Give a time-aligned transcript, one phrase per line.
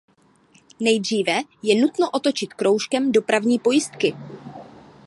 [0.79, 4.15] Nejdříve je nutno otočit kroužkem dopravní pojistky.